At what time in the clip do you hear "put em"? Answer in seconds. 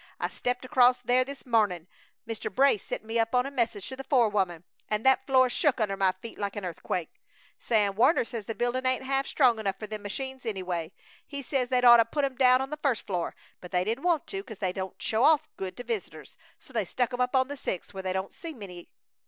12.05-12.35